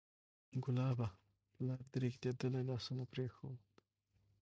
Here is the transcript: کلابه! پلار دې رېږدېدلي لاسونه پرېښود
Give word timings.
کلابه! 0.63 1.07
پلار 1.55 1.81
دې 1.91 1.97
رېږدېدلي 2.03 2.61
لاسونه 2.69 3.03
پرېښود 3.13 3.59